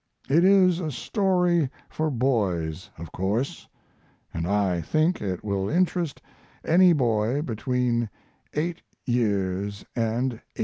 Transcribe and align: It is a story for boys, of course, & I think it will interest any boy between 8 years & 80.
It 0.27 0.43
is 0.43 0.79
a 0.79 0.89
story 0.89 1.69
for 1.87 2.09
boys, 2.09 2.89
of 2.97 3.11
course, 3.11 3.67
& 4.01 4.33
I 4.33 4.81
think 4.81 5.21
it 5.21 5.43
will 5.43 5.69
interest 5.69 6.23
any 6.65 6.91
boy 6.91 7.43
between 7.43 8.09
8 8.55 8.81
years 9.05 9.85
& 9.91 9.95
80. 9.95 10.41